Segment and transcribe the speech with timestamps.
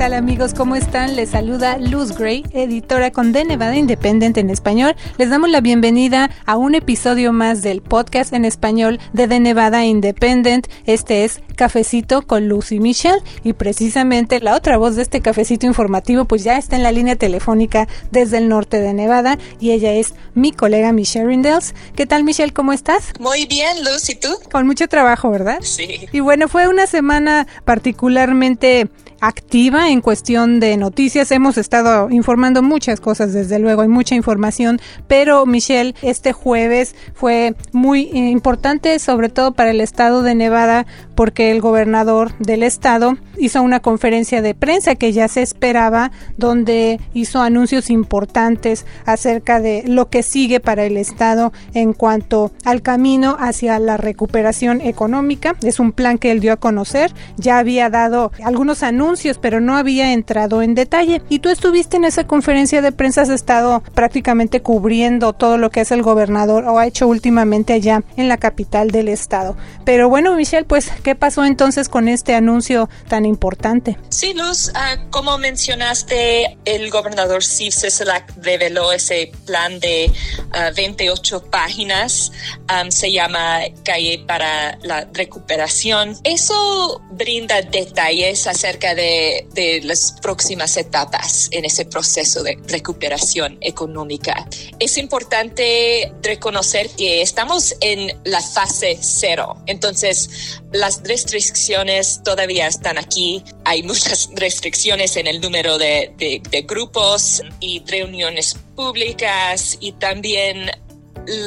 [0.00, 0.54] Tal amigos?
[0.54, 1.14] ¿Cómo están?
[1.14, 4.96] Les saluda Luz Gray, editora con The Nevada Independent en español.
[5.18, 9.84] Les damos la bienvenida a un episodio más del podcast en español de The Nevada
[9.84, 10.68] Independent.
[10.86, 16.24] Este es Cafecito con Lucy Michelle y precisamente la otra voz de este cafecito informativo
[16.24, 20.14] pues ya está en la línea telefónica desde el norte de Nevada y ella es
[20.32, 21.74] mi colega Michelle Rindels.
[21.94, 22.54] ¿Qué tal Michelle?
[22.54, 23.12] ¿Cómo estás?
[23.20, 24.28] Muy bien, Luz, ¿y tú?
[24.50, 25.58] Con mucho trabajo, ¿verdad?
[25.60, 26.08] Sí.
[26.10, 28.88] Y bueno, fue una semana particularmente
[29.20, 31.30] activa en cuestión de noticias.
[31.30, 37.54] Hemos estado informando muchas cosas, desde luego, hay mucha información, pero Michelle, este jueves fue
[37.72, 43.62] muy importante, sobre todo para el estado de Nevada, porque el gobernador del estado hizo
[43.62, 50.08] una conferencia de prensa que ya se esperaba, donde hizo anuncios importantes acerca de lo
[50.08, 55.56] que sigue para el estado en cuanto al camino hacia la recuperación económica.
[55.62, 59.09] Es un plan que él dio a conocer, ya había dado algunos anuncios,
[59.40, 61.22] pero no había entrado en detalle.
[61.28, 65.80] Y tú estuviste en esa conferencia de prensa, has estado prácticamente cubriendo todo lo que
[65.80, 69.56] es el gobernador o ha hecho últimamente allá en la capital del estado.
[69.84, 73.96] Pero bueno, Michelle, pues, ¿qué pasó entonces con este anuncio tan importante?
[74.10, 80.12] Sí, Luz, uh, como mencionaste, el gobernador Steve Sisolak reveló ese plan de
[80.48, 82.32] uh, 28 páginas,
[82.70, 86.16] um, se llama Calle para la Recuperación.
[86.24, 94.46] Eso brinda detalles acerca de, de las próximas etapas en ese proceso de recuperación económica.
[94.78, 103.42] Es importante reconocer que estamos en la fase cero, entonces las restricciones todavía están aquí.
[103.64, 110.70] Hay muchas restricciones en el número de, grupos y reuniones públicas y también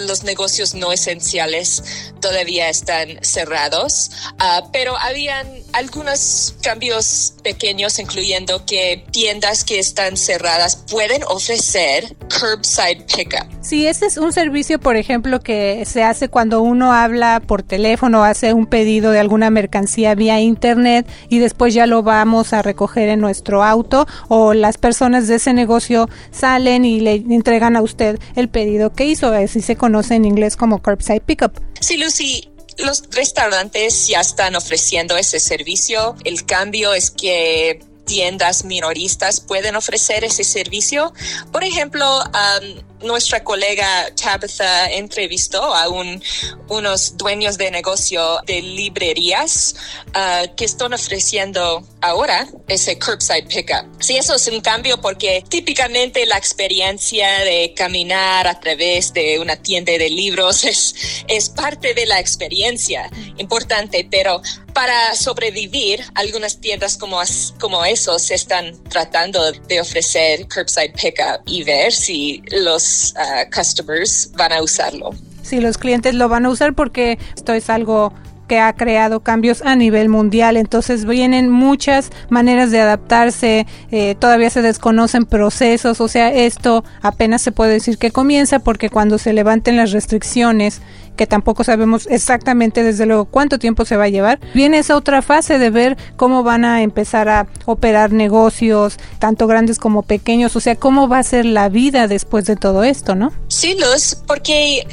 [0.07, 9.05] los negocios no esenciales todavía están cerrados, uh, pero habían algunos cambios pequeños, incluyendo que
[9.11, 13.47] tiendas que están cerradas pueden ofrecer curbside pickup.
[13.61, 18.23] Sí, ese es un servicio, por ejemplo, que se hace cuando uno habla por teléfono,
[18.23, 23.09] hace un pedido de alguna mercancía vía internet y después ya lo vamos a recoger
[23.09, 28.19] en nuestro auto o las personas de ese negocio salen y le entregan a usted
[28.35, 29.31] el pedido que hizo.
[29.47, 31.59] Se conoce en inglés como curbside pickup.
[31.79, 36.15] Sí, Lucy, los restaurantes ya están ofreciendo ese servicio.
[36.23, 41.13] El cambio es que tiendas minoristas pueden ofrecer ese servicio.
[41.51, 46.21] Por ejemplo, um, nuestra colega Tabitha entrevistó a un,
[46.69, 49.75] unos dueños de negocio de librerías
[50.09, 53.85] uh, que están ofreciendo ahora ese curbside pickup.
[53.99, 59.55] Sí, eso es un cambio porque típicamente la experiencia de caminar a través de una
[59.55, 64.41] tienda de libros es, es parte de la experiencia importante, pero
[64.73, 67.21] para sobrevivir, algunas tiendas como,
[67.59, 72.83] como esos están tratando de ofrecer curbside pickup y ver si los
[73.15, 75.11] uh, customers van a usarlo.
[75.41, 78.13] Si los clientes lo van a usar porque esto es algo
[78.47, 80.57] que ha creado cambios a nivel mundial.
[80.57, 87.41] Entonces vienen muchas maneras de adaptarse, eh, todavía se desconocen procesos, o sea, esto apenas
[87.41, 90.81] se puede decir que comienza porque cuando se levanten las restricciones,
[91.15, 95.21] que tampoco sabemos exactamente desde luego cuánto tiempo se va a llevar, viene esa otra
[95.21, 100.59] fase de ver cómo van a empezar a operar negocios, tanto grandes como pequeños, o
[100.59, 103.31] sea, cómo va a ser la vida después de todo esto, ¿no?
[103.47, 104.85] Sí, Luz, porque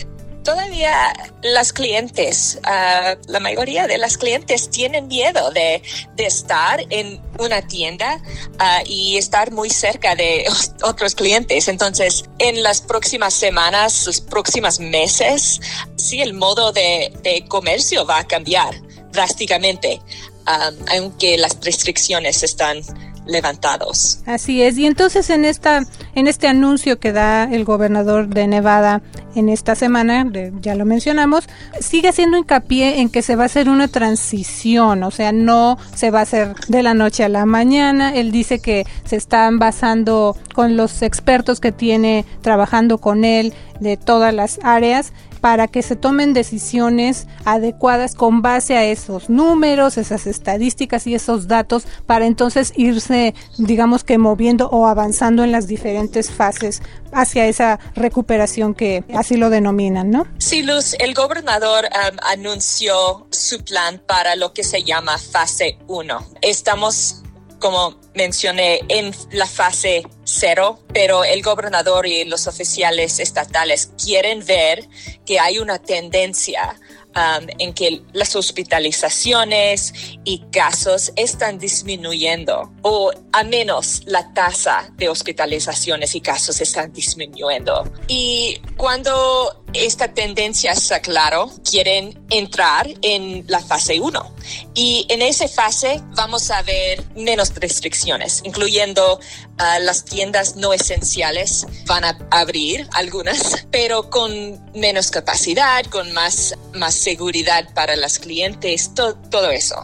[0.43, 1.12] todavía
[1.43, 5.83] las clientes, uh, la mayoría de las clientes tienen miedo de,
[6.17, 8.21] estar en una tienda
[8.61, 10.45] uh, y estar muy cerca de
[10.83, 11.69] otros clientes.
[11.69, 15.61] Entonces, en las próximas semanas, los próximos meses,
[15.97, 18.75] sí, el modo de, de comercio va a cambiar
[19.12, 20.00] drásticamente,
[20.47, 22.82] um, aunque las restricciones están
[23.26, 24.20] levantados.
[24.26, 24.78] Así es.
[24.78, 25.82] Y entonces en esta
[26.14, 29.02] en este anuncio que da el gobernador de Nevada
[29.34, 30.26] en esta semana,
[30.61, 31.49] ya lo mencionamos,
[31.81, 36.11] sigue haciendo hincapié en que se va a hacer una transición, o sea, no se
[36.11, 38.14] va a hacer de la noche a la mañana.
[38.14, 43.96] Él dice que se están basando con los expertos que tiene trabajando con él de
[43.96, 50.26] todas las áreas para que se tomen decisiones adecuadas con base a esos números, esas
[50.26, 56.31] estadísticas y esos datos para entonces irse, digamos que moviendo o avanzando en las diferentes
[56.31, 56.82] fases
[57.12, 60.26] hacia esa recuperación que así lo denominan, ¿no?
[60.38, 66.26] Sí, Luz, el gobernador um, anunció su plan para lo que se llama fase 1.
[66.42, 67.19] Estamos
[67.61, 74.89] como mencioné, en la fase cero, pero el gobernador y los oficiales estatales quieren ver
[75.25, 76.77] que hay una tendencia
[77.15, 79.93] um, en que las hospitalizaciones
[80.25, 87.85] y casos están disminuyendo o a menos la tasa de hospitalizaciones y casos están disminuyendo.
[88.09, 94.34] Y cuando esta tendencia está claro, quieren entrar en la fase 1.
[94.75, 99.20] Y en esa fase vamos a ver menos restricciones, incluyendo
[99.58, 106.55] ah, las tiendas no esenciales van a abrir algunas, pero con menos capacidad, con más,
[106.75, 109.76] más seguridad para las clientes, todo eso.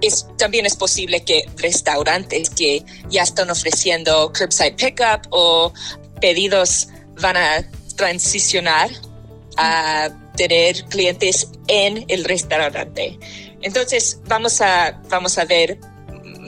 [0.00, 5.72] es, también es posible que restaurantes que ya están ofreciendo curbside pickup o
[6.20, 6.88] pedidos
[7.20, 7.64] van a
[7.96, 8.90] transicionar
[9.56, 13.18] a tener clientes en el restaurante.
[13.62, 15.78] Entonces vamos a, vamos a ver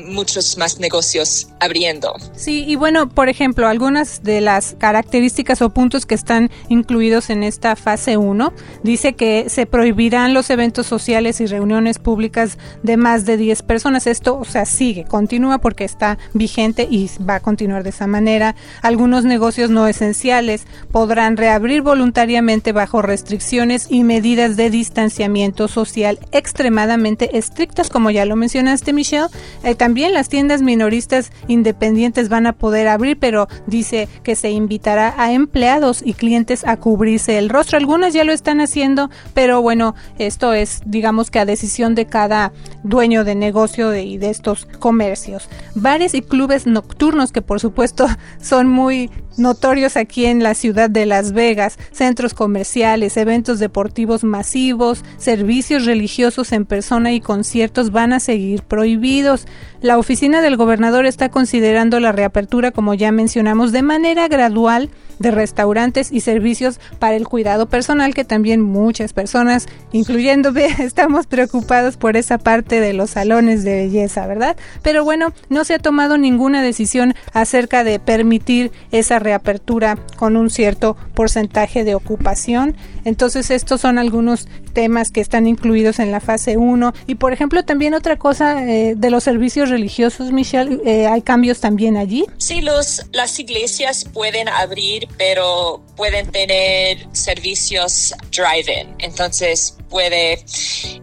[0.08, 2.14] muchos más negocios abriendo.
[2.34, 7.43] Sí, y bueno, por ejemplo, algunas de las características o puntos que están incluidos en
[7.43, 8.52] esta fase 1,
[8.82, 14.06] dice que se prohibirán los eventos sociales y reuniones públicas de más de 10 personas.
[14.06, 18.54] Esto, o sea, sigue, continúa porque está vigente y va a continuar de esa manera.
[18.82, 27.37] Algunos negocios no esenciales podrán reabrir voluntariamente bajo restricciones y medidas de distanciamiento social extremadamente
[27.37, 29.28] estrictas, como ya lo mencionaste, Michelle.
[29.62, 35.15] Eh, también las tiendas minoristas independientes van a poder abrir, pero dice que se invitará
[35.17, 37.79] a empleados y clientes a cubrirse el rostro.
[37.79, 42.53] Algunas ya lo están haciendo, pero bueno, esto es digamos que a decisión de cada
[42.83, 45.49] dueño de negocio y de estos comercios.
[45.75, 48.06] Bares y clubes nocturnos que por supuesto
[48.41, 55.05] son muy notorios aquí en la ciudad de Las Vegas, centros comerciales, eventos deportivos masivos,
[55.17, 59.47] servicios religiosos en persona y conciertos van a seguir prohibidos.
[59.88, 65.31] La oficina del gobernador está considerando la reapertura, como ya mencionamos, de manera gradual de
[65.31, 72.17] restaurantes y servicios para el cuidado personal que también muchas personas, incluyéndome, estamos preocupados por
[72.17, 74.56] esa parte de los salones de belleza, ¿verdad?
[74.82, 80.50] Pero bueno, no se ha tomado ninguna decisión acerca de permitir esa reapertura con un
[80.50, 82.76] cierto porcentaje de ocupación.
[83.05, 87.64] Entonces estos son algunos temas que están incluidos en la fase 1 y por ejemplo
[87.64, 92.26] también otra cosa eh, de los servicios religiosos, Michelle, eh, hay cambios también allí.
[92.38, 98.94] Sí, los, las iglesias pueden abrir pero pueden tener servicios drive-in.
[98.98, 100.44] Entonces puede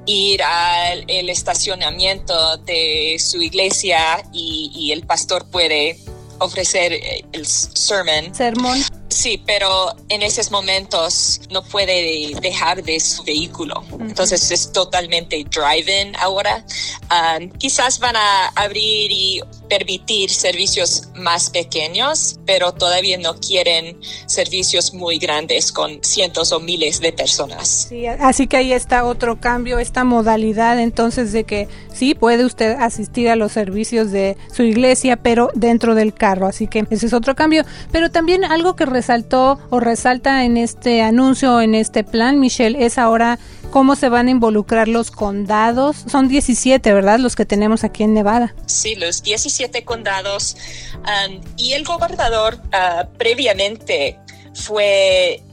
[0.06, 5.98] ir al estacionamiento de su iglesia y, y el pastor puede
[6.40, 7.00] ofrecer
[7.32, 8.34] el sermon.
[8.36, 8.80] Sermón.
[9.16, 13.82] Sí, pero en esos momentos no puede dejar de su vehículo.
[13.98, 16.66] Entonces es totalmente drive-in ahora.
[17.10, 24.94] Um, quizás van a abrir y permitir servicios más pequeños, pero todavía no quieren servicios
[24.94, 27.88] muy grandes con cientos o miles de personas.
[27.90, 32.78] Sí, así que ahí está otro cambio, esta modalidad entonces de que sí puede usted
[32.80, 36.48] asistir a los servicios de su iglesia, pero dentro del carro.
[36.48, 37.64] Así que ese es otro cambio.
[37.92, 42.98] Pero también algo que resaltó o resalta en este anuncio, en este plan, Michelle, es
[42.98, 43.40] ahora
[43.76, 46.06] cómo se van a involucrar los condados.
[46.10, 47.20] Son 17, ¿verdad?
[47.20, 48.56] Los que tenemos aquí en Nevada.
[48.68, 50.56] Sí, los 17 condados.
[50.94, 54.18] Um, y el gobernador uh, previamente
[54.54, 55.44] fue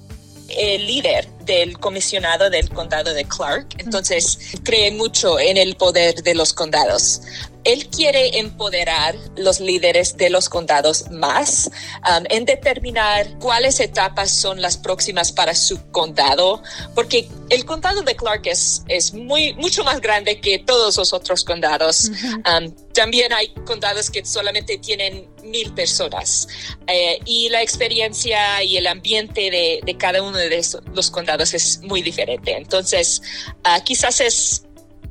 [0.56, 6.34] el líder del comisionado del condado de Clark, entonces cree mucho en el poder de
[6.34, 7.22] los condados.
[7.64, 14.60] Él quiere empoderar los líderes de los condados más um, en determinar cuáles etapas son
[14.60, 16.60] las próximas para su condado,
[16.94, 21.44] porque el condado de Clark es, es muy, mucho más grande que todos los otros
[21.44, 22.10] condados.
[22.34, 26.48] Um, también hay condados que solamente tienen mil personas
[26.86, 30.62] eh, y la experiencia y el ambiente de, de cada uno de
[30.94, 32.56] los condados es muy diferente.
[32.56, 33.22] Entonces,
[33.64, 34.64] uh, quizás es,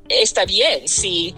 [0.09, 1.33] está bien si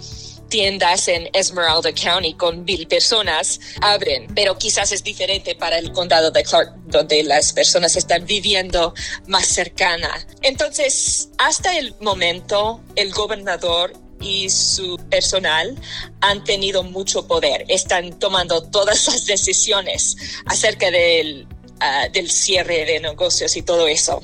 [0.54, 6.30] tiendas en Esmeralda County con mil personas abren, pero quizás es diferente para el condado
[6.30, 8.94] de Clark, donde las personas están viviendo
[9.26, 10.28] más cercana.
[10.44, 15.76] Entonces, hasta el momento, el gobernador y su personal
[16.22, 20.16] han tenido mucho poder, están tomando todas las decisiones
[20.46, 21.48] acerca del
[21.80, 24.22] ah, del cierre de negocios y todo eso.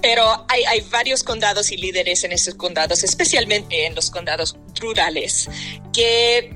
[0.00, 5.48] pero hay, hay, varios condados y líderes en esos condados, especialmente en los condados rurales,
[5.92, 6.54] que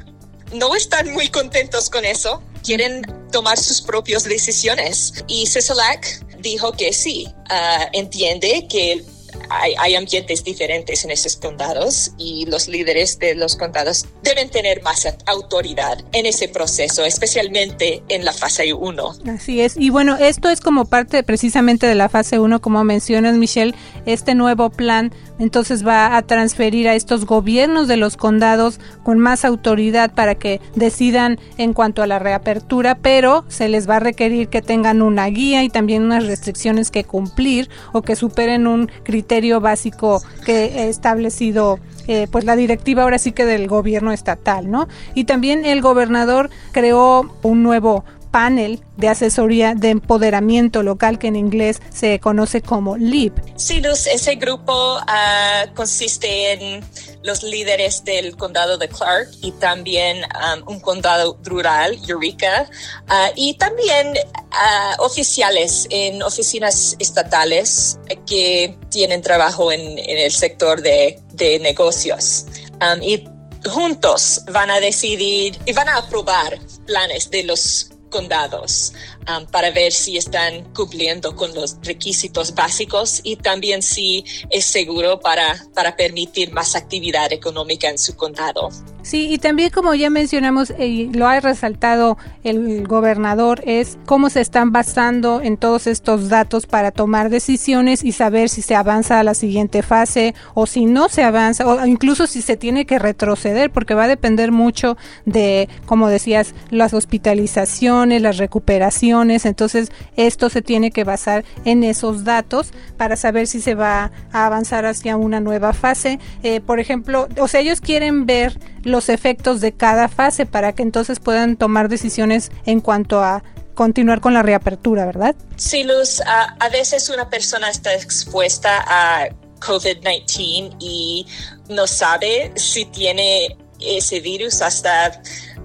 [0.52, 5.24] no están muy contentos con eso, quieren tomar sus propias decisiones.
[5.28, 9.04] Y CESELAC dijo que sí, uh, entiende que
[9.50, 15.06] hay, ambientes diferentes en esos condados y los líderes de los condados deben tener más
[15.26, 19.14] autoridad en ese proceso, especialmente en la fase 1.
[19.28, 19.76] Así es.
[19.76, 23.74] Y bueno, esto es como parte precisamente de la fase 1, como mencionas, Michelle,
[24.06, 29.44] este nuevo plan entonces va a transferir a estos gobiernos de los condados con más
[29.44, 34.48] autoridad para que decidan en cuanto a la reapertura, pero se les va a requerir
[34.48, 39.60] que tengan una guía y también unas restricciones que cumplir o que superen un criterio
[39.60, 44.88] básico que he establecido eh, pues la directiva ahora sí que del gobierno estatal, ¿no?
[45.14, 51.36] Y también el gobernador creó un nuevo panel de asesoría de empoderamiento local que en
[51.36, 53.32] inglés se conoce como LEAP.
[53.54, 56.84] Sí, Luz, ese grupo uh, consiste en
[57.22, 62.68] los líderes del condado de Clark y también um, un condado rural, Eureka,
[63.08, 70.82] uh, y también uh, oficiales en oficinas estatales que tienen trabajo en, en el sector
[70.82, 72.46] de, de negocios.
[72.82, 73.28] Um, y
[73.70, 78.92] juntos van a decidir y van a aprobar planes de los condados
[79.28, 85.18] um, para ver si están cumpliendo con los requisitos básicos y también si es seguro
[85.18, 88.70] para, para permitir más actividad económica en su condado.
[89.04, 94.40] Sí, y también como ya mencionamos y lo ha resaltado el gobernador, es cómo se
[94.40, 99.22] están basando en todos estos datos para tomar decisiones y saber si se avanza a
[99.22, 103.70] la siguiente fase o si no se avanza o incluso si se tiene que retroceder
[103.70, 104.96] porque va a depender mucho
[105.26, 112.24] de, como decías, las hospitalizaciones, las recuperaciones, entonces esto se tiene que basar en esos
[112.24, 116.18] datos para saber si se va a avanzar hacia una nueva fase.
[116.42, 118.58] Eh, por ejemplo, o sea, ellos quieren ver
[118.94, 123.42] los efectos de cada fase para que entonces puedan tomar decisiones en cuanto a
[123.74, 125.34] continuar con la reapertura, ¿verdad?
[125.56, 131.26] Sí, Luz, a, veces una persona está expuesta a COVID-19 y
[131.70, 135.20] no sabe si tiene ese virus hasta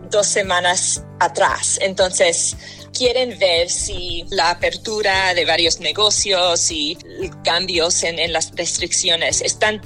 [0.09, 1.77] dos semanas atrás.
[1.83, 2.57] Entonces,
[2.93, 6.97] quieren ver si la apertura de varios negocios y
[7.43, 9.81] cambios en, las restricciones están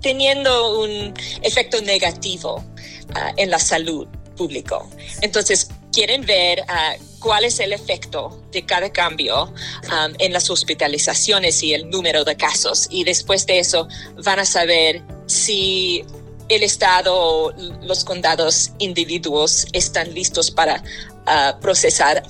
[0.00, 2.64] teniendo un efecto negativo
[3.14, 4.78] ah, en la salud pública.
[5.22, 9.52] Entonces, quieren ver ah, cuál es el efecto de cada cambio
[10.18, 12.86] en las hospitalizaciones y el número de casos.
[12.90, 13.86] Y después de eso
[14.24, 16.04] van a saber si
[16.48, 17.52] el Estado o
[17.82, 20.82] los condados individuos están listos para
[21.26, 22.22] ah, procesar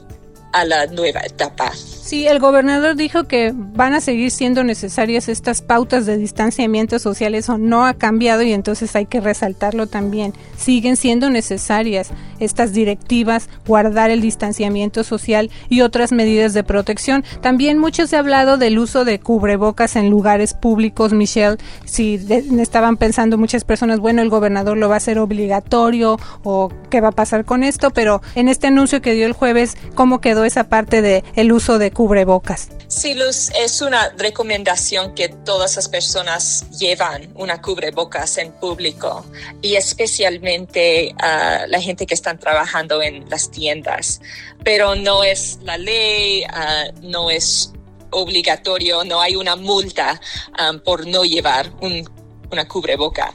[0.52, 1.72] a la nueva etapa.
[2.10, 7.36] Sí, el gobernador dijo que van a seguir siendo necesarias estas pautas de distanciamiento social,
[7.36, 10.34] eso no ha cambiado y entonces hay que resaltarlo también.
[10.56, 17.22] Siguen siendo necesarias estas directivas, guardar el distanciamiento social y otras medidas de protección.
[17.42, 21.58] También mucho se ha hablado del uso de cubrebocas en lugares públicos, Michelle.
[21.84, 22.14] Si
[22.58, 27.10] estaban pensando muchas personas, bueno, el gobernador lo va a hacer obligatorio o qué va
[27.10, 30.64] a pasar con esto, pero en este anuncio que dio el jueves, ¿cómo quedó esa
[30.64, 32.68] parte de el uso de cubrebocas.
[32.88, 39.22] Sí, Luz, es una recomendación que todas las personas llevan una cubrebocas en público
[39.60, 44.22] y especialmente la gente que están trabajando en las tiendas.
[44.64, 47.70] Pero no es la ley, ah, no es
[48.12, 50.18] obligatorio, no hay una multa
[50.56, 52.08] ah, por no llevar un,
[52.50, 53.34] una cubreboca.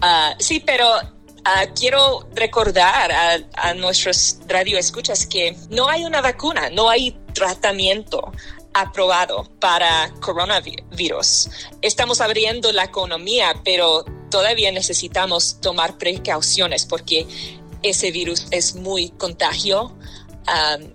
[0.00, 0.86] Ah, sí, pero
[1.74, 8.32] quiero recordar a, a nuestros radioescuchas que no hay una vacuna, no hay tratamiento
[8.74, 11.50] aprobado para coronavirus.
[11.82, 17.26] Estamos abriendo la economía, pero todavía necesitamos tomar precauciones porque
[17.82, 19.96] ese virus es muy contagio,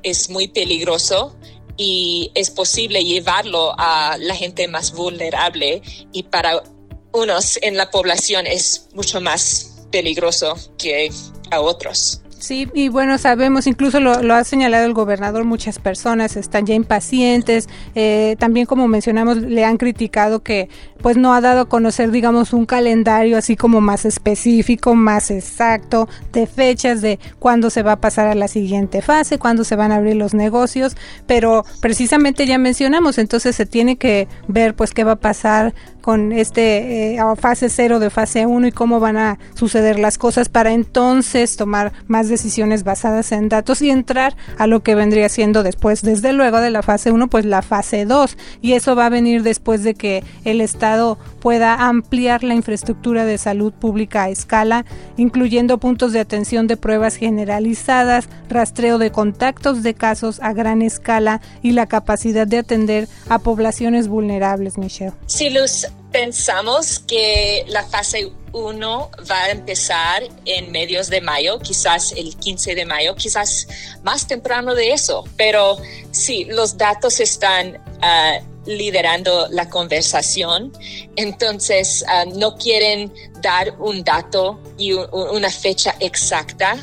[0.04, 1.36] es muy peligroso
[1.78, 5.82] y es posible llevarlo a la gente más vulnerable
[6.12, 6.64] y para
[7.12, 11.12] unos en la población es mucho más peligroso que
[11.52, 12.22] a otros.
[12.44, 17.70] Sí, y bueno, sabemos, incluso lo, ha señalado el gobernador, muchas personas están ya impacientes,
[17.96, 20.68] eh, también como mencionamos, le han criticado que
[21.02, 26.10] pues no ha dado a conocer, digamos, un calendario así como más específico, más exacto,
[26.34, 29.94] de fechas de cuándo se va a pasar a la siguiente fase, cuándo se van
[29.94, 35.06] a abrir los negocios, pero precisamente ya mencionamos, entonces se tiene que ver pues qué
[35.06, 35.74] va a pasar
[36.04, 40.50] con este eh, fase cero de fase 1 y cómo van a suceder las cosas
[40.50, 45.62] para entonces tomar más decisiones basadas en datos y entrar a lo que vendría siendo
[45.62, 49.10] después, desde luego de la fase 1, pues la fase 2 y eso va a
[49.10, 54.84] venir después de que el Estado pueda ampliar la infraestructura de salud pública a escala,
[55.16, 61.40] incluyendo puntos de atención de pruebas generalizadas, rastreo de contactos de casos a gran escala
[61.62, 65.14] y la capacidad de atender a poblaciones vulnerables, Michelle.
[65.28, 72.14] Sí, Luz, pensamos que la fase 1 va a empezar en medios de mayo, quizás
[72.14, 73.68] el 15 de mayo, quizás
[74.04, 75.78] más temprano de eso, pero
[76.12, 80.72] sí, los datos están ah, liderando la conversación,
[81.16, 86.78] entonces ah, no quieren dar un dato y una fecha exacta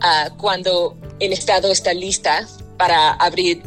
[0.00, 2.46] ah, cuando el Estado está lista
[2.78, 3.62] para abrir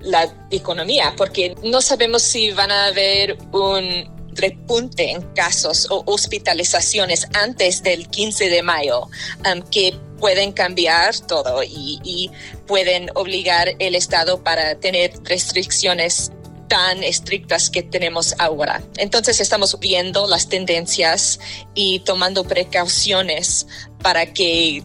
[0.00, 7.26] la economía, porque no sabemos si van a haber un repunte en casos o hospitalizaciones
[7.34, 9.08] antes del 15 de mayo
[9.46, 12.30] um, que pueden cambiar todo y, y,
[12.66, 16.30] pueden obligar el Estado para tener restricciones
[16.68, 18.80] tan estrictas que tenemos ahora.
[18.96, 21.40] Entonces estamos viendo las tendencias
[21.74, 23.66] y tomando precauciones
[24.02, 24.84] para que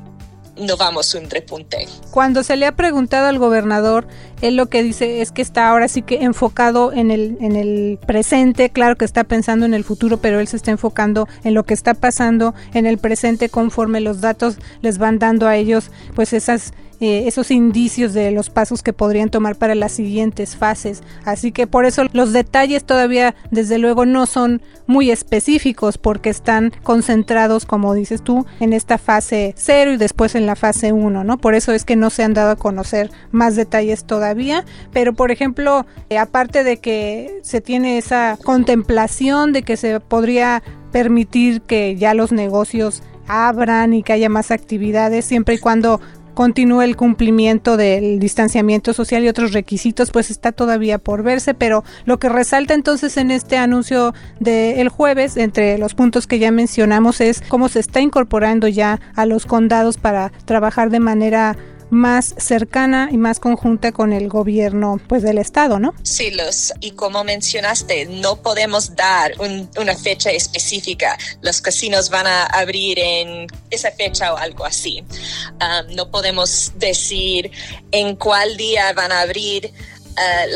[0.58, 1.88] no vamos un repunte.
[2.12, 4.08] Cuando se le ha preguntado al gobernador,
[4.42, 8.00] él lo que dice es que está ahora sí que enfocado en el, en el
[8.06, 11.64] presente, claro que está pensando en el futuro, pero él se está enfocando en lo
[11.64, 16.34] que está pasando en el presente conforme los datos les van dando a ellos pues
[16.34, 21.04] esas eh, esos indicios de los pasos que podrían tomar para las siguientes fases.
[21.26, 26.72] Así que por eso los detalles todavía, desde luego, no son muy específicos porque están
[26.84, 31.38] concentrados, como dices tú, en esta fase 0 y después en la fase 1, ¿no?
[31.38, 35.32] Por eso es que no se han dado a conocer más detalles todavía, pero por
[35.32, 41.96] ejemplo, eh, aparte de que se tiene esa contemplación de que se podría permitir que
[41.96, 46.00] ya los negocios abran y que haya más actividades siempre y cuando
[46.36, 51.84] continúe el cumplimiento del distanciamiento social y otros requisitos, pues está todavía por verse, pero
[52.06, 57.22] lo que resalta entonces en este anuncio del jueves, entre los puntos que ya mencionamos,
[57.22, 61.58] es cómo se está incorporando ya a los condados para trabajar de manera
[61.90, 65.94] más cercana y más conjunta con el gobierno pues del estado, ¿no?
[66.04, 71.18] Sí, Luz, y como mencionaste, no podemos dar una fecha específica.
[71.42, 75.04] Los casinos van a abrir en esa fecha o algo así.
[75.60, 77.52] Ah, no podemos decir
[77.92, 79.72] en cuál día van a abrir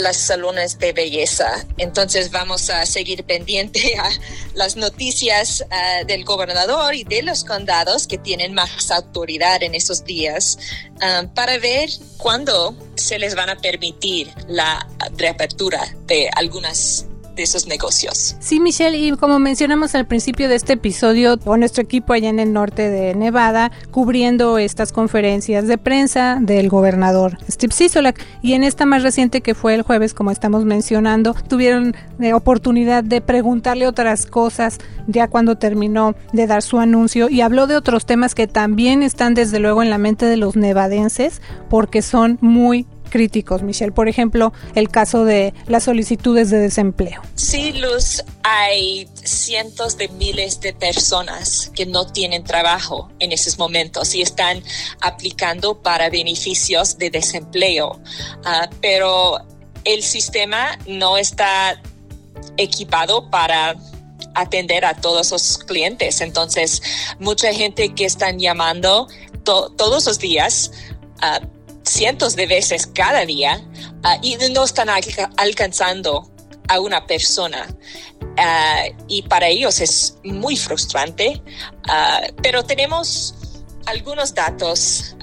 [0.02, 1.66] las salones de belleza.
[1.78, 4.10] Entonces vamos a seguir pendiente a
[4.54, 10.04] las noticias uh, del gobernador y de los condados que tienen más autoridad en esos
[10.06, 10.58] días
[11.02, 17.09] um, para ver cuándo se les van a permitir la reapertura de algunas
[17.40, 18.36] esos negocios.
[18.40, 22.40] Sí, Michelle, y como mencionamos al principio de este episodio, con nuestro equipo allá en
[22.40, 28.20] el norte de Nevada, cubriendo estas conferencias de prensa del gobernador Steve Sisolak.
[28.42, 33.04] Y en esta más reciente que fue el jueves, como estamos mencionando, tuvieron la oportunidad
[33.04, 38.06] de preguntarle otras cosas ya cuando terminó de dar su anuncio y habló de otros
[38.06, 42.86] temas que también están desde luego en la mente de los nevadenses porque son muy
[43.10, 43.92] críticos, Michelle.
[43.92, 47.22] Por ejemplo, el caso de las solicitudes de desempleo.
[47.36, 54.16] Sí, Luz, hay cientos de miles de personas que no tienen trabajo en esos momentos
[54.16, 54.64] y están
[55.02, 58.00] aplicando para beneficios de desempleo.
[58.46, 59.40] Ah, pero
[59.84, 61.82] el sistema no está
[62.58, 63.76] equipado para
[64.36, 66.22] atender a todos los clientes.
[66.22, 66.82] Entonces,
[67.20, 69.08] mucha gente que están llamando
[69.44, 70.72] todos los días
[71.24, 71.46] uh,
[71.84, 73.62] cientos de veces cada día
[74.04, 74.90] ah, y no están
[75.38, 76.32] alcanzando
[76.68, 77.68] a una persona.
[78.38, 81.42] Ah, y para ellos es muy frustrante,
[81.88, 83.36] ah, pero tenemos
[83.86, 85.16] algunos datos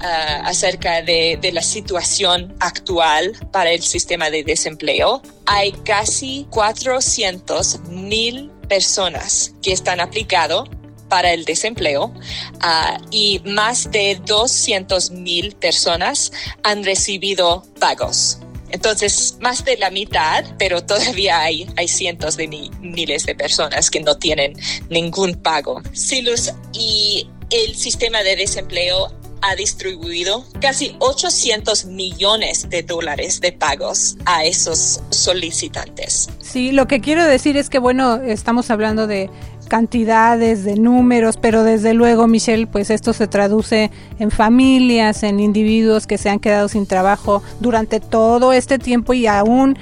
[0.43, 5.23] acerca de, de, la situación actual para el sistema de desempleo.
[5.47, 10.69] Hay casi 400 mil personas que están aplicando
[11.17, 16.31] para el desempleo uh, y más de 200 mil personas
[16.63, 18.39] han recibido pagos.
[18.69, 22.49] Entonces, más de la mitad, pero todavía hay, hay cientos de
[22.83, 24.59] miles de personas que no tienen
[24.91, 25.81] ningún pago.
[25.95, 34.17] Silus y el sistema de desempleo ha distribuido casi 800 millones de dólares de pagos
[34.25, 36.29] a esos solicitantes.
[36.43, 39.31] Sí, lo que quiero decir es que, bueno, estamos hablando de
[39.67, 46.07] cantidades, de números, pero desde luego, Michelle, pues esto se traduce en familias, en individuos
[46.07, 49.77] que se han quedado sin trabajo durante todo este tiempo y aún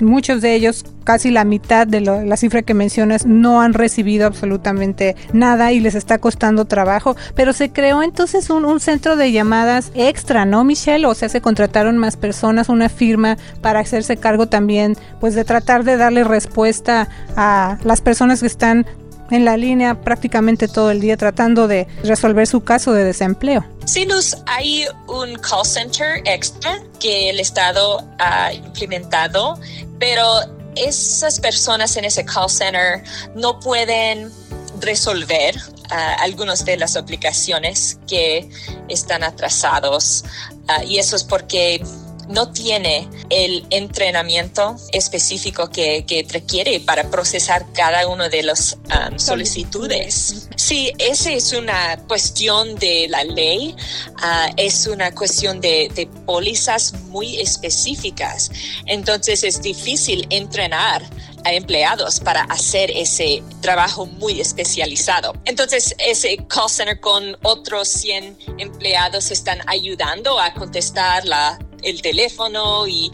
[0.00, 5.16] muchos de ellos, casi la mitad de la cifra que mencionas, no han recibido absolutamente
[5.32, 7.16] nada y les está costando trabajo.
[7.34, 11.06] Pero se creó entonces un, un, centro de llamadas extra, ¿no, Michelle?
[11.06, 15.84] O sea, se contrataron más personas, una firma para hacerse cargo también, pues de tratar
[15.84, 18.86] de darle respuesta a las personas que están
[19.30, 23.64] en la línea prácticamente todo el día tratando de resolver su caso de desempleo.
[24.08, 29.58] Luz, hay un call center extra que el Estado ha implementado,
[29.98, 30.22] pero
[30.74, 33.02] esas personas en ese call center
[33.34, 34.30] no pueden
[34.80, 38.48] resolver uh, algunas de las aplicaciones que
[38.88, 40.24] están atrasados
[40.68, 41.82] uh, y eso es porque
[42.28, 48.78] no tiene el entrenamiento específico que, requiere para procesar cada una de las
[49.10, 50.48] um, solicitudes.
[50.56, 53.74] Sí, esa es una cuestión de la ley,
[54.16, 58.50] uh, es una cuestión de, de pólizas muy específicas.
[58.86, 61.02] Entonces es difícil entrenar
[61.46, 65.32] a empleados para hacer ese trabajo muy especializado.
[65.44, 71.56] Entonces, ese call center con otros 100 empleados están ayudando a contestar la
[71.86, 73.10] el teléfono y,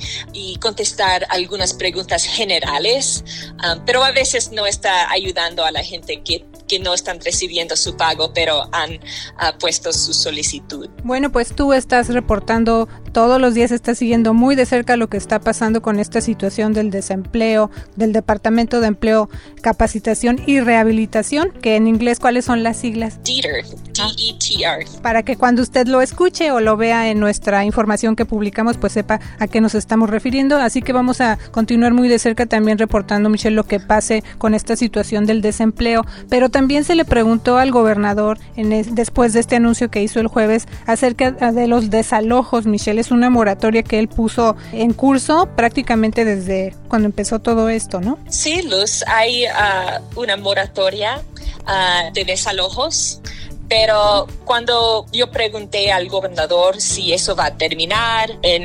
[0.60, 3.24] contestar algunas preguntas generales,
[3.64, 7.76] um, pero a veces no está ayudando a la gente que que no están recibiendo
[7.76, 10.88] su pago, pero han uh, puesto su solicitud.
[11.04, 15.18] Bueno, pues tú estás reportando todos los días, estás siguiendo muy de cerca lo que
[15.18, 19.28] está pasando con esta situación del desempleo, del Departamento de Empleo,
[19.60, 23.18] Capacitación y Rehabilitación, que en inglés, ¿cuáles son las siglas?
[23.22, 24.86] DETR, D-E-T-R.
[25.02, 28.94] Para que cuando usted lo escuche o lo vea en nuestra información que publicamos, pues
[28.94, 30.56] sepa a qué nos estamos refiriendo.
[30.56, 34.54] Así que vamos a continuar muy de cerca también reportando, Michelle, lo que pase con
[34.54, 36.06] esta situación del desempleo.
[36.30, 40.26] Pero también se le preguntó al gobernador en después de este anuncio que hizo el
[40.26, 42.66] jueves acerca de los desalojos.
[42.66, 48.00] Michelle, es una moratoria que él puso en curso prácticamente desde cuando empezó todo esto,
[48.00, 48.18] ¿no?
[48.28, 51.22] Sí, Luz, hay ah, una moratoria
[51.66, 53.20] ah, de desalojos.
[53.68, 58.64] Pero cuando yo pregunté al gobernador si eso va a terminar en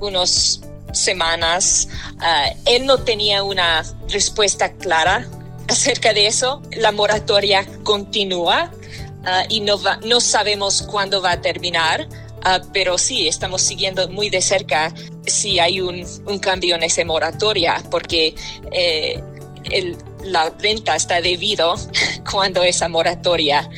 [0.00, 0.60] unas
[0.92, 1.88] semanas,
[2.20, 5.26] ah, él no tenía una respuesta clara
[5.68, 6.62] acerca de eso.
[6.76, 12.08] La moratoria continúa uh, y no, va, no sabemos cuándo va a terminar,
[12.44, 14.92] uh, pero sí, estamos siguiendo muy de cerca
[15.26, 18.34] si hay un, un cambio en esa moratoria, porque
[18.72, 19.22] eh,
[20.24, 21.74] la renta está debido
[22.30, 23.68] cuando esa moratoria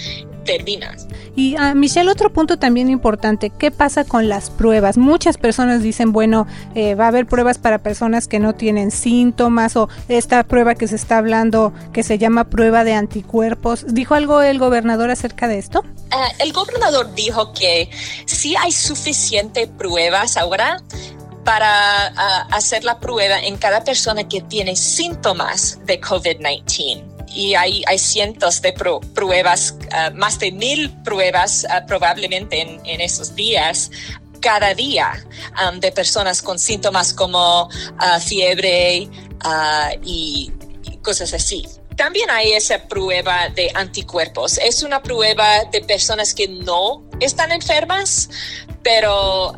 [0.45, 0.97] termina.
[1.41, 4.99] Y uh, Michelle, otro punto también importante, ¿qué pasa con las pruebas?
[4.99, 9.75] Muchas personas dicen, bueno, eh, va a haber pruebas para personas que no tienen síntomas
[9.75, 13.87] o esta prueba que se está hablando que se llama prueba de anticuerpos.
[13.89, 15.81] ¿Dijo algo el gobernador acerca de esto?
[15.81, 17.89] Uh, el gobernador dijo que
[18.27, 20.83] sí hay suficiente pruebas ahora
[21.43, 22.13] para
[22.51, 27.99] uh, hacer la prueba en cada persona que tiene síntomas de COVID-19 y hay, hay
[27.99, 33.91] cientos de pruebas, ah, más de mil pruebas ah, probablemente en, esos días
[34.41, 35.13] cada día
[35.81, 39.09] de personas con síntomas como uh, fiebre
[40.03, 40.53] y,
[41.03, 41.67] cosas así.
[41.97, 44.59] También hay esa prueba de anticuerpos.
[44.59, 48.29] Es una prueba de personas que no están enfermas,
[48.83, 49.57] pero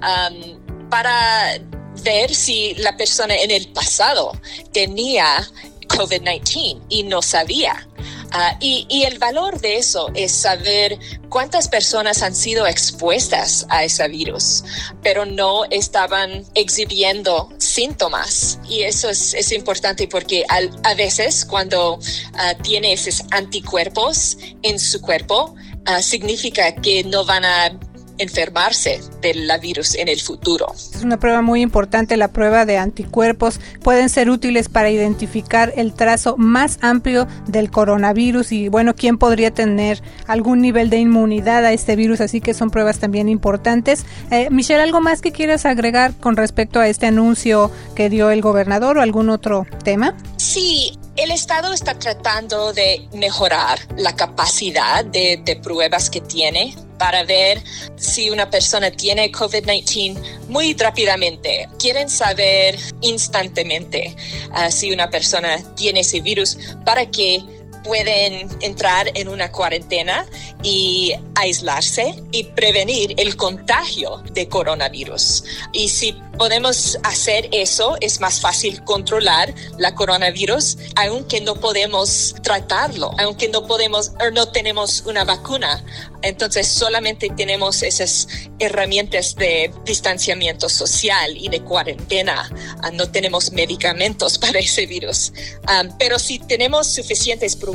[0.90, 1.58] para
[2.02, 4.32] ver si la persona en el pasado
[4.72, 5.46] tenía
[5.92, 7.86] COVID-19 y no sabía.
[8.34, 13.84] Uh, y, y, el valor de eso es saber cuántas personas han sido expuestas a
[13.84, 14.64] ese virus,
[15.02, 18.58] pero no estaban exhibiendo síntomas.
[18.66, 24.78] Y eso es, es importante porque al, a veces cuando uh, tiene esos anticuerpos en
[24.78, 25.54] su cuerpo,
[25.86, 27.78] uh, significa que no van a
[28.18, 30.72] enfermarse del virus en el futuro.
[30.74, 33.60] Es una prueba muy importante, la prueba de anticuerpos.
[33.82, 39.52] Pueden ser útiles para identificar el trazo más amplio del coronavirus y bueno, quién podría
[39.52, 44.04] tener algún nivel de inmunidad a este virus, así que son pruebas también importantes.
[44.30, 48.40] Eh, Michelle, ¿algo más que quieras agregar con respecto a este anuncio que dio el
[48.40, 50.14] gobernador o algún otro tema?
[50.36, 57.62] Sí, el Estado está tratando de mejorar la capacidad de, pruebas que tiene para ver
[57.96, 61.68] si una persona tiene COVID-19 muy rápidamente.
[61.78, 64.16] Quieren saber instantáneamente
[64.52, 67.42] uh, si una persona tiene ese virus para que
[67.82, 70.26] pueden entrar en una cuarentena
[70.62, 75.44] y aislarse y prevenir el contagio de coronavirus.
[75.72, 83.12] Y si podemos hacer eso, es más fácil controlar la coronavirus, aunque no podemos tratarlo,
[83.18, 85.84] aunque no podemos o no tenemos una vacuna.
[86.22, 88.28] Entonces solamente tenemos esas
[88.60, 92.48] herramientas de distanciamiento social y de cuarentena.
[92.82, 95.32] Ah, no tenemos medicamentos para ese virus.
[95.66, 97.71] Ah, pero si tenemos suficientes pruebas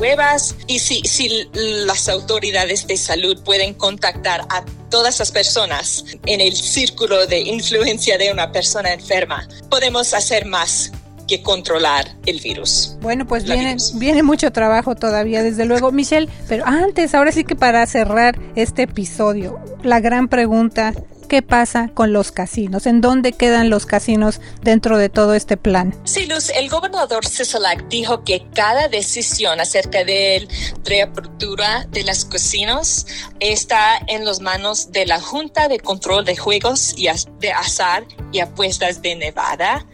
[0.68, 6.56] y si, si las autoridades de salud pueden contactar a todas las personas en el
[6.56, 10.92] círculo de influencia de una persona enferma, podemos hacer más
[11.28, 12.96] que controlar el virus.
[13.02, 17.56] Bueno, pues viene, viene mucho trabajo todavía, desde luego, Michelle, pero antes, ahora sí que
[17.56, 20.94] para cerrar este episodio, la gran pregunta,
[21.28, 22.86] ¿qué pasa con los casinos?
[22.86, 25.94] ¿En dónde quedan los casinos dentro de todo este plan?
[26.06, 30.48] Sí, Luz, el gobernador Sisolak dijo que cada decisión acerca de
[30.84, 33.06] reapertura de los casinos
[33.40, 37.08] está en las manos de la Junta de Control de Juegos y
[37.40, 39.86] de Azar y Apuestas de Nevada.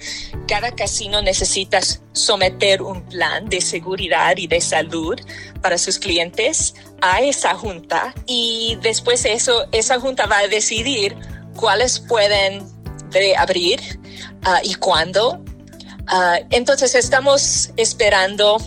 [0.48, 1.80] Cada casino necesita
[2.12, 5.19] someter un plan de seguridad y de salud
[5.62, 11.18] para sus clientes a esa junta y después eso, esa junta va a decidir
[11.54, 12.66] cuáles pueden
[13.12, 14.00] reabrir
[14.48, 15.44] uh, y cuándo.
[16.12, 18.58] Uh, entonces estamos esperando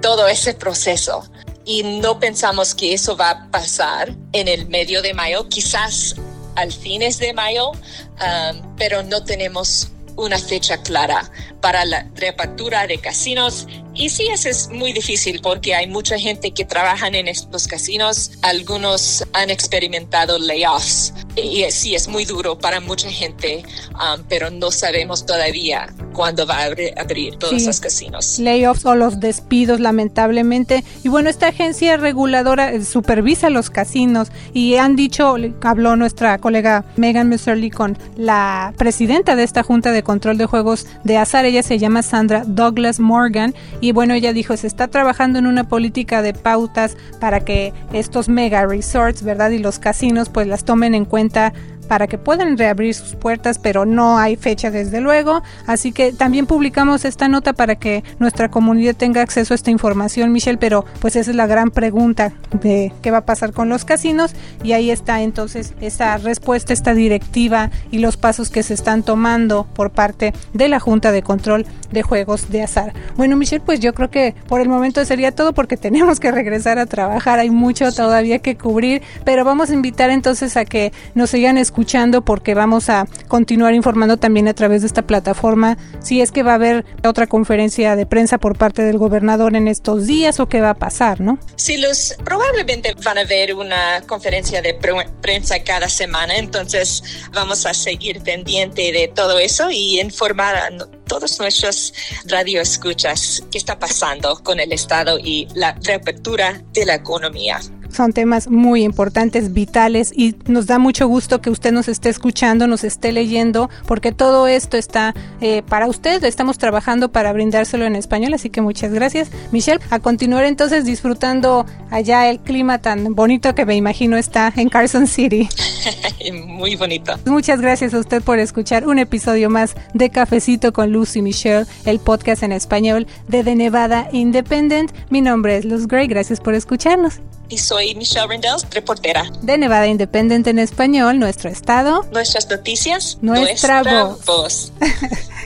[0.00, 1.28] todo ese proceso
[1.64, 6.14] y no pensamos que eso va a pasar en el medio de mayo, quizás
[6.54, 12.98] al fines de mayo, um, pero no tenemos una fecha clara para la reapertura de
[12.98, 13.66] casinos.
[13.94, 18.32] Y sí, eso es muy difícil porque hay mucha gente que trabaja en estos casinos.
[18.42, 21.12] Algunos han experimentado layoffs.
[21.36, 26.58] Y sí, es muy duro para mucha gente, um, pero no sabemos todavía cuándo va
[26.58, 28.38] a abrir, todos los casinos.
[28.38, 30.84] Layoffs o los despidos, lamentablemente.
[31.02, 36.84] Y bueno, esta agencia reguladora eh, supervisa los casinos y han dicho, habló nuestra colega
[36.96, 41.62] Megan Messerly con la presidenta de esta Junta de Control de Juegos de Azar ella
[41.62, 46.22] se llama Sandra Douglas Morgan y bueno, ella dijo, se está trabajando en una política
[46.22, 49.50] de pautas para que estos mega resorts, ¿verdad?
[49.50, 51.52] Y los casinos pues las tomen en cuenta
[51.88, 55.42] para que puedan reabrir sus puertas, pero no hay fecha desde luego.
[55.66, 60.32] Así que también publicamos esta nota para que nuestra comunidad tenga acceso a esta información,
[60.32, 63.84] Michelle, pero pues esa es la gran pregunta de qué va a pasar con los
[63.84, 69.02] casinos y ahí está entonces esa respuesta, esta directiva y los pasos que se están
[69.02, 72.94] tomando por parte de la Junta de Control de Juegos de Azar.
[73.16, 76.78] Bueno, Michelle, pues yo creo que por el momento sería todo porque tenemos que regresar
[76.78, 81.30] a trabajar, hay mucho todavía que cubrir, pero vamos a invitar entonces a que nos
[81.30, 86.20] sigan escuchando escuchando porque vamos a continuar informando también a través de esta plataforma si
[86.20, 90.06] es que va a haber otra conferencia de prensa por parte del gobernador en estos
[90.06, 91.40] días o qué va a pasar, ¿no?
[91.56, 94.78] Sí, los probablemente van a haber una conferencia de
[95.20, 100.70] prensa cada semana, entonces vamos a seguir pendiente de todo eso y informar a
[101.08, 101.92] todos nuestros
[102.26, 107.58] radioescuchas qué está pasando con el Estado y la reapertura de la economía.
[107.92, 112.66] Son temas muy importantes, vitales y nos da mucho gusto que usted nos esté escuchando,
[112.66, 116.24] nos esté leyendo, porque todo esto está eh, para usted.
[116.24, 119.80] Estamos trabajando para brindárselo en español, así que muchas gracias, Michelle.
[119.90, 125.06] A continuar entonces disfrutando allá el clima tan bonito que me imagino está en Carson
[125.06, 125.48] City.
[126.46, 127.12] muy bonito.
[127.26, 131.98] Muchas gracias a usted por escuchar un episodio más de Cafecito con Lucy Michelle, el
[131.98, 134.92] podcast en español de The Nevada Independent.
[135.10, 139.30] Mi nombre es Luz Gray, gracias por escucharnos y soy Michelle Rendell, reportera.
[139.42, 142.06] De Nevada Independiente en español, nuestro estado.
[142.12, 143.18] Nuestras noticias.
[143.20, 143.82] Nuestra,
[144.26, 144.72] voz.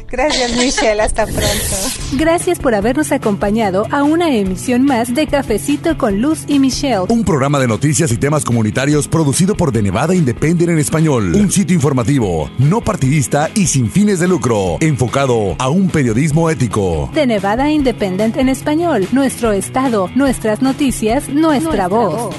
[0.09, 1.77] Gracias Michelle, hasta pronto.
[2.13, 7.07] Gracias por habernos acompañado a una emisión más de Cafecito con Luz y Michelle.
[7.09, 11.35] Un programa de noticias y temas comunitarios producido por De Nevada Independent en español.
[11.35, 17.11] Un sitio informativo, no partidista y sin fines de lucro, enfocado a un periodismo ético.
[17.13, 22.35] De Nevada Independent en español, nuestro estado, nuestras noticias, nuestra, Voz.